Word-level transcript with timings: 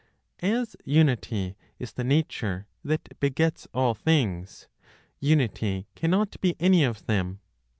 As 0.41 0.75
Unity 0.83 1.55
is 1.77 1.91
the 1.93 2.03
nature 2.03 2.65
that 2.83 3.19
begets 3.19 3.67
all 3.71 3.93
things, 3.93 4.67
Unity 5.19 5.85
cannot 5.93 6.41
be 6.41 6.55
any 6.59 6.83
of 6.83 7.05
them. 7.05 7.39